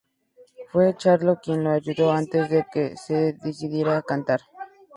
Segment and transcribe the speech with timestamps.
[0.71, 4.41] Fue Charlo quien lo ayudó, antes de que se decidiera a cantar.